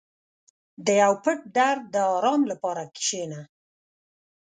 •د 0.85 0.87
یو 1.01 1.13
پټ 1.23 1.39
درد 1.57 1.83
د 1.93 1.95
آرام 2.15 2.41
لپاره 2.51 2.83
کښېنه. 2.95 3.41